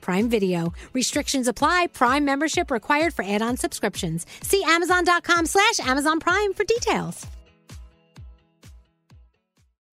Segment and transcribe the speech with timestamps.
[0.00, 0.72] Prime Video.
[0.92, 1.88] Restrictions apply.
[1.92, 4.26] Prime membership required for add-on subscriptions.
[4.42, 7.26] See Amazon.com slash Amazon Prime for details.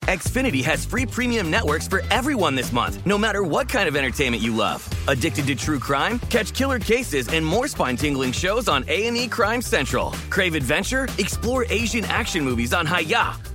[0.05, 4.43] Xfinity has free premium networks for everyone this month, no matter what kind of entertainment
[4.43, 4.87] you love.
[5.07, 6.19] Addicted to true crime?
[6.29, 10.11] Catch killer cases and more spine-tingling shows on A&E Crime Central.
[10.29, 11.07] Crave adventure?
[11.17, 13.54] Explore Asian action movies on Hi-YAH.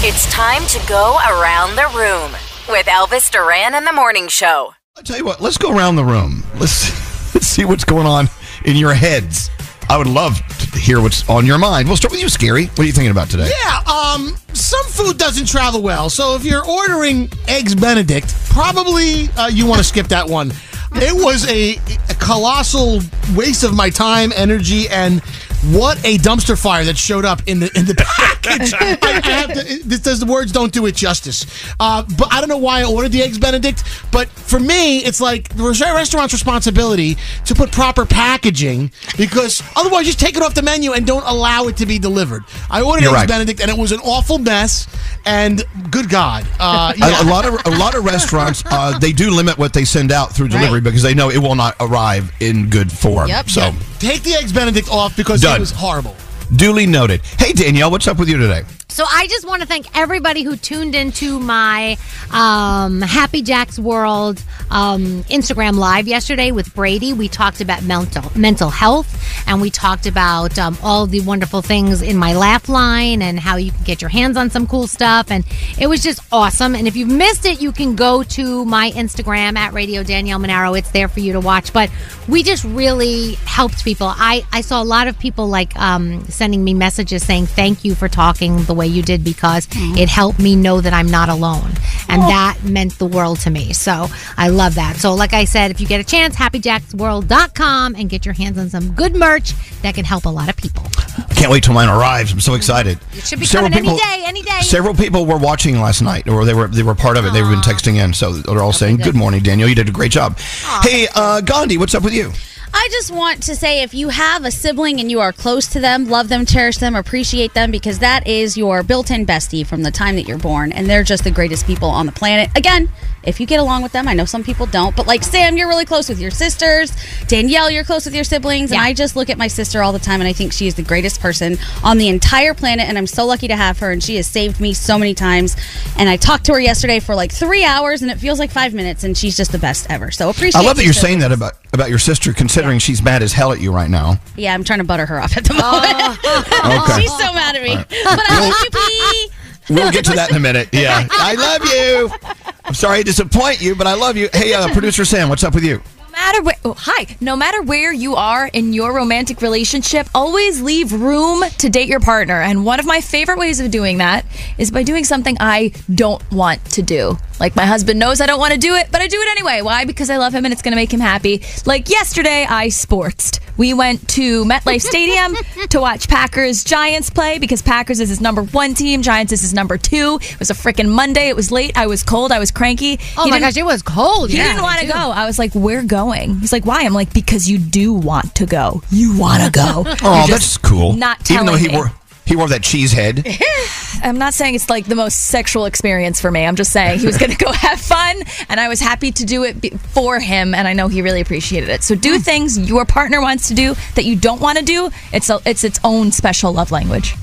[0.00, 2.30] It's time to go around the room
[2.68, 4.72] with Elvis Duran and the Morning Show.
[4.96, 6.44] I'll tell you what, let's go around the room.
[6.54, 8.28] Let's, let's see what's going on
[8.64, 9.50] in your heads.
[9.90, 11.88] I would love to hear what's on your mind.
[11.88, 12.68] We'll start with you, Skeery.
[12.68, 13.50] What are you thinking about today?
[13.64, 16.08] Yeah, um, some food doesn't travel well.
[16.08, 20.52] So if you're ordering eggs Benedict, probably uh, you want to skip that one.
[20.92, 21.74] It was a,
[22.08, 23.00] a colossal
[23.34, 25.20] waste of my time, energy, and
[25.64, 28.72] what a dumpster fire that showed up in the in the package.
[28.78, 31.46] I, I have to, this does the words don't do it justice.
[31.80, 33.82] Uh, but I don't know why I ordered the eggs Benedict.
[34.12, 40.20] But for me, it's like the restaurant's responsibility to put proper packaging because otherwise, just
[40.20, 42.44] take it off the menu and don't allow it to be delivered.
[42.70, 43.28] I ordered You're eggs right.
[43.28, 44.86] Benedict and it was an awful mess.
[45.26, 47.22] And good God, uh, A- yeah.
[47.22, 50.32] A, lot of a lot of restaurants uh, they do limit what they send out
[50.32, 53.28] through delivery because they know it will not arrive in good form.
[53.28, 53.50] Yep.
[53.50, 55.56] So take the eggs Benedict off because Done.
[55.56, 56.14] it was horrible.
[56.54, 57.20] duly noted.
[57.38, 58.62] Hey Danielle, what's up with you today?
[58.90, 61.98] So I just want to thank everybody who tuned into my
[62.32, 67.12] um, Happy Jack's World um, Instagram live yesterday with Brady.
[67.12, 72.00] We talked about mental mental health, and we talked about um, all the wonderful things
[72.00, 75.30] in my laugh line and how you can get your hands on some cool stuff.
[75.30, 75.44] And
[75.78, 76.74] it was just awesome.
[76.74, 80.72] And if you've missed it, you can go to my Instagram at Radio Danielle Monaro.
[80.72, 81.74] It's there for you to watch.
[81.74, 81.90] But
[82.26, 84.06] we just really helped people.
[84.10, 87.94] I I saw a lot of people like um, sending me messages saying thank you
[87.94, 91.70] for talking the way you did because it helped me know that I'm not alone.
[92.08, 93.74] And that meant the world to me.
[93.74, 94.06] So
[94.38, 94.96] I love that.
[94.96, 98.70] So, like I said, if you get a chance, happyjacksworld.com and get your hands on
[98.70, 99.52] some good merch
[99.82, 100.84] that can help a lot of people.
[101.18, 102.32] I can't wait till mine arrives.
[102.32, 102.98] I'm so excited.
[103.12, 104.60] It should be coming any day, any day.
[104.62, 107.32] Several people were watching last night, or they were they were part of it.
[107.32, 109.68] They've been texting in, so they're all saying, "Good morning, Danielle.
[109.68, 110.38] You did a great job."
[110.82, 112.32] Hey, uh, Gandhi, what's up with you?
[112.72, 115.80] I just want to say if you have a sibling and you are close to
[115.80, 119.82] them, love them, cherish them, appreciate them, because that is your built in bestie from
[119.82, 120.72] the time that you're born.
[120.72, 122.50] And they're just the greatest people on the planet.
[122.56, 122.90] Again,
[123.24, 125.68] if you get along with them, I know some people don't, but like Sam, you're
[125.68, 126.92] really close with your sisters.
[127.26, 128.70] Danielle, you're close with your siblings.
[128.70, 130.74] And I just look at my sister all the time and I think she is
[130.74, 132.88] the greatest person on the entire planet.
[132.88, 133.90] And I'm so lucky to have her.
[133.90, 135.56] And she has saved me so many times.
[135.96, 138.72] And I talked to her yesterday for like three hours and it feels like five
[138.72, 139.04] minutes.
[139.04, 140.10] And she's just the best ever.
[140.10, 143.22] So appreciate I love that you're saying that about about your sister, considering she's mad
[143.22, 144.18] as hell at you right now.
[144.36, 146.18] Yeah, I'm trying to butter her off at the moment.
[146.58, 147.02] Okay.
[147.02, 147.70] She's so mad at me.
[147.70, 147.88] All right.
[147.88, 149.30] But I love you, P.
[149.74, 150.68] We'll get to that in a minute.
[150.72, 152.32] Yeah, I love you.
[152.64, 154.28] I'm sorry to disappoint you, but I love you.
[154.32, 155.82] Hey, uh, producer Sam, what's up with you?
[156.28, 157.16] No matter where, oh, hi.
[157.22, 162.00] No matter where you are in your romantic relationship, always leave room to date your
[162.00, 162.42] partner.
[162.42, 164.26] And one of my favorite ways of doing that
[164.58, 167.16] is by doing something I don't want to do.
[167.40, 169.62] Like my husband knows I don't want to do it, but I do it anyway.
[169.62, 169.86] Why?
[169.86, 171.40] Because I love him and it's going to make him happy.
[171.64, 173.40] Like yesterday, I sportsed.
[173.56, 175.34] We went to MetLife Stadium
[175.70, 179.54] to watch Packers Giants play because Packers is his number one team, Giants is his
[179.54, 180.18] number two.
[180.20, 181.28] It was a freaking Monday.
[181.28, 181.76] It was late.
[181.76, 182.32] I was cold.
[182.32, 182.98] I was cranky.
[183.16, 184.30] Oh He my gosh, it was cold.
[184.30, 184.92] He Yeah, didn't want to go.
[184.94, 188.46] I was like, "We're going." He's like, "Why?" I'm like, "Because you do want to
[188.46, 188.82] go.
[188.90, 190.92] You want to go." Oh, that's cool.
[190.94, 191.74] Not Even though he me.
[191.74, 191.92] wore
[192.24, 193.26] he wore that cheese head.
[194.02, 196.44] I'm not saying it's like the most sexual experience for me.
[196.44, 198.16] I'm just saying he was going to go have fun,
[198.50, 201.20] and I was happy to do it be- for him, and I know he really
[201.22, 201.82] appreciated it.
[201.82, 202.00] So Hmm.
[202.00, 204.90] do things your partner wants to do that you don't want to do.
[205.12, 207.14] It's a, it's its own special love language.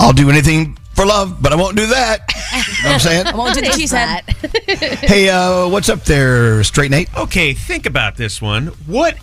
[0.00, 2.30] I'll do anything for love, but I won't do that.
[2.50, 3.26] You know what I'm saying?
[3.28, 4.24] I won't do the cheese head.
[5.08, 7.08] Hey, uh, what's up there, Straight Nate?
[7.16, 8.68] Okay, think about this one.
[8.86, 9.16] What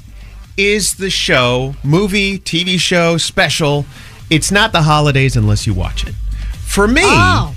[0.56, 3.86] is the show, movie, TV show, special?
[4.30, 6.16] It's not the holidays unless you watch it.
[6.66, 7.54] For me, Oh.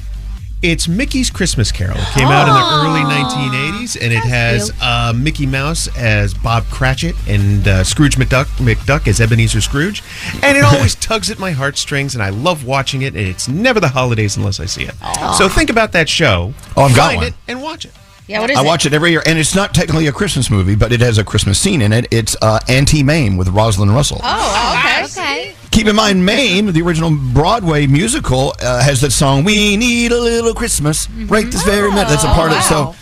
[0.62, 1.96] It's Mickey's Christmas Carol.
[1.98, 6.64] It came out in the early 1980s, and it has uh, Mickey Mouse as Bob
[6.66, 10.02] Cratchit and uh, Scrooge McDuck, McDuck as Ebenezer Scrooge.
[10.42, 13.80] And it always tugs at my heartstrings, and I love watching it, and it's never
[13.80, 14.94] the holidays unless I see it.
[15.38, 16.52] So think about that show.
[16.76, 17.26] Oh, I've got find one.
[17.28, 17.92] it and watch it.
[18.26, 18.60] Yeah, what is it?
[18.60, 18.66] I it?
[18.66, 21.24] watch it every year, and it's not technically a Christmas movie, but it has a
[21.24, 22.06] Christmas scene in it.
[22.10, 24.20] It's uh, Auntie Mame with Rosalind Russell.
[24.22, 25.04] Oh, okay.
[25.04, 25.54] Okay.
[25.70, 30.18] Keep in mind, Mame, the original Broadway musical, uh, has that song "We Need a
[30.20, 32.08] Little Christmas" right this very minute.
[32.08, 32.62] That's a part of it.
[32.62, 32.94] So.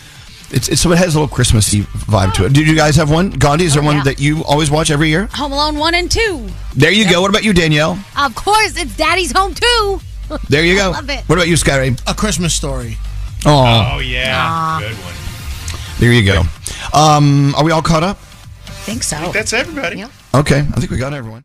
[0.51, 2.53] It's, it's so it has a little Christmassy vibe to it.
[2.53, 3.29] Did you guys have one?
[3.29, 4.03] Gandhi, is there one yeah.
[4.05, 5.29] that you always watch every year?
[5.33, 6.47] Home Alone 1 and 2.
[6.75, 7.21] There you go.
[7.21, 7.99] What about you, Danielle?
[8.17, 10.01] Of course, it's Daddy's home too.
[10.49, 10.89] There you go.
[10.89, 11.23] love it.
[11.25, 12.01] What about you, Skeery?
[12.07, 12.97] A Christmas story.
[13.45, 14.79] Oh, Oh, yeah.
[14.81, 15.13] Good one.
[15.99, 16.41] there you go.
[16.97, 18.17] Um, are we all caught up?
[18.89, 19.31] think so.
[19.31, 20.03] That's everybody.
[20.33, 21.43] Okay, I think we got everyone.